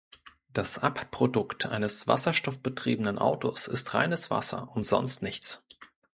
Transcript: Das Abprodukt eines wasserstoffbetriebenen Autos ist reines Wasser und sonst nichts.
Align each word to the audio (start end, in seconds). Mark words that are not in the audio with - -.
Das 0.51 0.79
Abprodukt 0.79 1.67
eines 1.67 2.07
wasserstoffbetriebenen 2.07 3.19
Autos 3.19 3.67
ist 3.67 3.93
reines 3.93 4.31
Wasser 4.31 4.67
und 4.71 4.81
sonst 4.81 5.21
nichts. 5.21 5.63